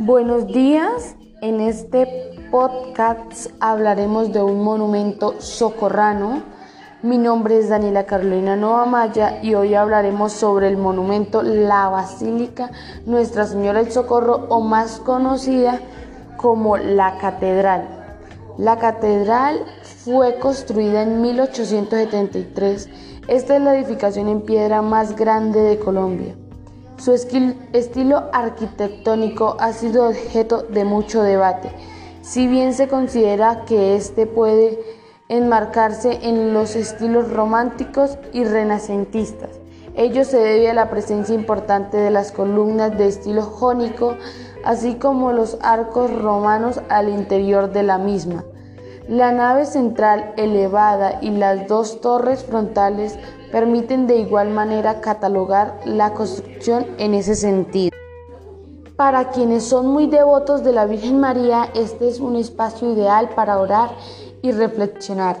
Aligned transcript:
Buenos 0.00 0.46
días, 0.46 1.16
en 1.42 1.60
este 1.60 2.06
podcast 2.52 3.48
hablaremos 3.58 4.32
de 4.32 4.40
un 4.40 4.62
monumento 4.62 5.40
socorrano. 5.40 6.44
Mi 7.02 7.18
nombre 7.18 7.58
es 7.58 7.68
Daniela 7.68 8.06
Carolina 8.06 8.54
Novamaya 8.54 9.42
y 9.42 9.54
hoy 9.54 9.74
hablaremos 9.74 10.32
sobre 10.32 10.68
el 10.68 10.76
monumento 10.76 11.42
La 11.42 11.88
Basílica 11.88 12.70
Nuestra 13.06 13.44
Señora 13.44 13.82
del 13.82 13.90
Socorro 13.90 14.46
o 14.50 14.60
más 14.60 15.00
conocida 15.00 15.80
como 16.36 16.76
la 16.76 17.18
Catedral. 17.18 17.88
La 18.56 18.76
catedral 18.78 19.64
fue 20.04 20.38
construida 20.38 21.02
en 21.02 21.22
1873. 21.22 22.88
Esta 23.26 23.56
es 23.56 23.62
la 23.62 23.76
edificación 23.76 24.28
en 24.28 24.42
piedra 24.42 24.80
más 24.80 25.16
grande 25.16 25.60
de 25.60 25.80
Colombia. 25.80 26.36
Su 26.98 27.12
estilo 27.12 28.24
arquitectónico 28.32 29.56
ha 29.60 29.72
sido 29.72 30.08
objeto 30.08 30.62
de 30.62 30.84
mucho 30.84 31.22
debate, 31.22 31.70
si 32.22 32.48
bien 32.48 32.74
se 32.74 32.88
considera 32.88 33.64
que 33.66 33.94
este 33.94 34.26
puede 34.26 34.80
enmarcarse 35.28 36.18
en 36.22 36.52
los 36.52 36.74
estilos 36.74 37.30
románticos 37.30 38.18
y 38.32 38.42
renacentistas. 38.42 39.50
Ello 39.94 40.24
se 40.24 40.38
debe 40.38 40.70
a 40.70 40.74
la 40.74 40.90
presencia 40.90 41.36
importante 41.36 41.96
de 41.96 42.10
las 42.10 42.32
columnas 42.32 42.98
de 42.98 43.06
estilo 43.06 43.42
jónico, 43.42 44.16
así 44.64 44.96
como 44.96 45.32
los 45.32 45.56
arcos 45.62 46.12
romanos 46.12 46.80
al 46.88 47.08
interior 47.08 47.70
de 47.70 47.84
la 47.84 47.98
misma. 47.98 48.44
La 49.08 49.32
nave 49.32 49.64
central 49.64 50.34
elevada 50.36 51.18
y 51.22 51.30
las 51.30 51.66
dos 51.66 52.02
torres 52.02 52.44
frontales 52.44 53.18
permiten 53.50 54.06
de 54.06 54.18
igual 54.18 54.50
manera 54.50 55.00
catalogar 55.00 55.80
la 55.86 56.12
construcción 56.12 56.86
en 56.98 57.14
ese 57.14 57.34
sentido. 57.34 57.96
Para 58.96 59.30
quienes 59.30 59.64
son 59.64 59.86
muy 59.86 60.08
devotos 60.08 60.62
de 60.62 60.72
la 60.72 60.84
Virgen 60.84 61.20
María, 61.20 61.70
este 61.74 62.06
es 62.06 62.20
un 62.20 62.36
espacio 62.36 62.92
ideal 62.92 63.30
para 63.30 63.58
orar 63.58 63.88
y 64.42 64.52
reflexionar. 64.52 65.38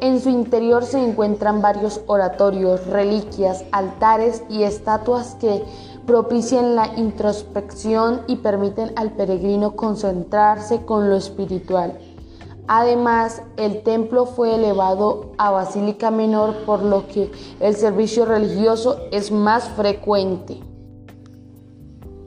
En 0.00 0.20
su 0.20 0.28
interior 0.28 0.84
se 0.84 1.02
encuentran 1.02 1.60
varios 1.60 2.00
oratorios, 2.06 2.86
reliquias, 2.86 3.64
altares 3.72 4.44
y 4.48 4.62
estatuas 4.62 5.34
que 5.40 5.64
propician 6.06 6.76
la 6.76 6.86
introspección 6.96 8.20
y 8.28 8.36
permiten 8.36 8.92
al 8.94 9.10
peregrino 9.10 9.74
concentrarse 9.74 10.84
con 10.84 11.10
lo 11.10 11.16
espiritual. 11.16 11.98
Además, 12.70 13.42
el 13.56 13.82
templo 13.82 14.26
fue 14.26 14.54
elevado 14.54 15.32
a 15.38 15.50
basílica 15.50 16.10
menor, 16.10 16.54
por 16.66 16.82
lo 16.82 17.08
que 17.08 17.32
el 17.60 17.74
servicio 17.74 18.26
religioso 18.26 19.08
es 19.10 19.32
más 19.32 19.70
frecuente. 19.70 20.60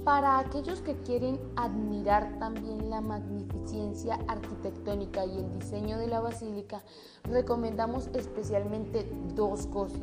Para 0.04 0.40
aquellos 0.40 0.82
que 0.82 0.96
quieren 1.04 1.40
admirar 1.56 2.40
también 2.40 2.90
la 2.90 3.02
magnificencia 3.02 4.18
arquitectónica 4.28 5.24
y 5.26 5.38
el 5.38 5.60
diseño 5.60 6.00
de 6.00 6.08
la 6.08 6.22
basílica, 6.22 6.82
recomendamos 7.24 8.10
especialmente 8.16 9.08
dos 9.36 9.68
cosas. 9.68 10.02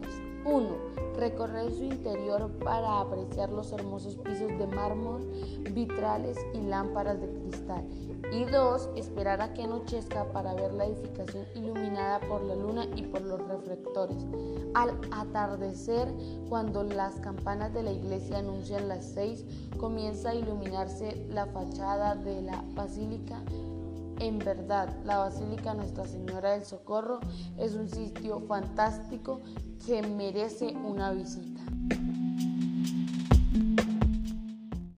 Uno, 0.50 0.76
recorrer 1.18 1.70
su 1.72 1.84
interior 1.84 2.50
para 2.64 3.00
apreciar 3.00 3.50
los 3.50 3.70
hermosos 3.72 4.16
pisos 4.16 4.48
de 4.58 4.66
mármol, 4.66 5.20
vitrales 5.72 6.38
y 6.54 6.62
lámparas 6.62 7.20
de 7.20 7.28
cristal. 7.28 7.84
Y 8.32 8.44
dos, 8.44 8.88
esperar 8.96 9.42
a 9.42 9.52
que 9.52 9.64
anochezca 9.64 10.32
para 10.32 10.54
ver 10.54 10.72
la 10.72 10.86
edificación 10.86 11.44
iluminada 11.54 12.20
por 12.20 12.42
la 12.42 12.54
luna 12.54 12.86
y 12.96 13.02
por 13.02 13.20
los 13.22 13.46
reflectores. 13.46 14.16
Al 14.74 14.98
atardecer, 15.10 16.08
cuando 16.48 16.82
las 16.82 17.16
campanas 17.16 17.74
de 17.74 17.82
la 17.82 17.92
iglesia 17.92 18.38
anuncian 18.38 18.88
las 18.88 19.04
seis, 19.04 19.44
comienza 19.78 20.30
a 20.30 20.34
iluminarse 20.34 21.26
la 21.30 21.44
fachada 21.46 22.14
de 22.14 22.40
la 22.40 22.64
basílica 22.74 23.42
en 24.20 24.38
verdad, 24.38 24.88
la 25.04 25.18
Basílica 25.18 25.74
Nuestra 25.74 26.04
Señora 26.04 26.52
del 26.52 26.64
Socorro 26.64 27.20
es 27.56 27.74
un 27.74 27.88
sitio 27.88 28.40
fantástico 28.40 29.40
que 29.86 30.02
merece 30.02 30.74
una 30.84 31.12
visita. 31.12 31.60